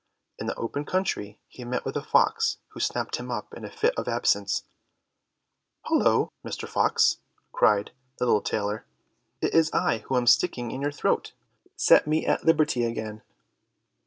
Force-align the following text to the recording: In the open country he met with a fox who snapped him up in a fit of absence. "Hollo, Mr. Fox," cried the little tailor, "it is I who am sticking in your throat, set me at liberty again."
In 0.39 0.47
the 0.47 0.55
open 0.55 0.83
country 0.83 1.39
he 1.47 1.63
met 1.63 1.85
with 1.85 1.95
a 1.95 2.01
fox 2.01 2.57
who 2.69 2.79
snapped 2.79 3.17
him 3.17 3.29
up 3.29 3.53
in 3.53 3.63
a 3.63 3.69
fit 3.69 3.93
of 3.95 4.07
absence. 4.07 4.63
"Hollo, 5.81 6.33
Mr. 6.43 6.67
Fox," 6.67 7.19
cried 7.51 7.91
the 8.17 8.25
little 8.25 8.41
tailor, 8.41 8.87
"it 9.41 9.53
is 9.53 9.71
I 9.73 9.99
who 10.07 10.17
am 10.17 10.25
sticking 10.25 10.71
in 10.71 10.81
your 10.81 10.91
throat, 10.91 11.33
set 11.75 12.07
me 12.07 12.25
at 12.25 12.43
liberty 12.43 12.83
again." 12.83 13.21